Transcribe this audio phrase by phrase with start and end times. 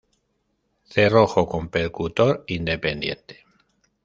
[0.89, 3.45] Cerrojo con percutor independiente.